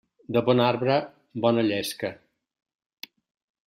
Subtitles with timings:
[0.37, 0.95] De bon arbre,
[1.45, 2.13] bona llesca.